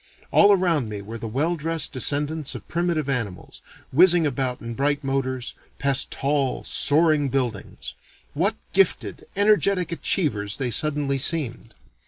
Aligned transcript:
All 0.31 0.51
around 0.51 0.89
me 0.89 0.99
were 1.03 1.19
the 1.19 1.27
well 1.27 1.55
dressed 1.55 1.91
descendants 1.93 2.55
of 2.55 2.67
primitive 2.67 3.07
animals, 3.07 3.61
whizzing 3.93 4.25
about 4.25 4.59
in 4.59 4.73
bright 4.73 5.03
motors, 5.03 5.53
past 5.77 6.09
tall, 6.09 6.63
soaring 6.63 7.29
buildings. 7.29 7.93
What 8.33 8.55
gifted, 8.73 9.27
energetic 9.35 9.91
achievers 9.91 10.57
they 10.57 10.71
suddenly 10.71 11.19
seemed! 11.19 11.75